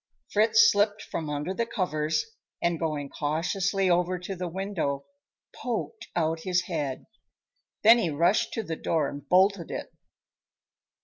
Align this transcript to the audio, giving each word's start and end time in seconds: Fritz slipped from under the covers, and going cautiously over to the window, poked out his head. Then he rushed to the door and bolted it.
Fritz 0.31 0.71
slipped 0.71 1.03
from 1.03 1.29
under 1.29 1.53
the 1.53 1.67
covers, 1.67 2.25
and 2.59 2.79
going 2.79 3.07
cautiously 3.07 3.87
over 3.87 4.17
to 4.17 4.35
the 4.35 4.47
window, 4.47 5.05
poked 5.55 6.07
out 6.15 6.39
his 6.39 6.63
head. 6.63 7.05
Then 7.83 7.99
he 7.99 8.09
rushed 8.09 8.51
to 8.53 8.63
the 8.63 8.75
door 8.75 9.07
and 9.09 9.29
bolted 9.29 9.69
it. 9.69 9.93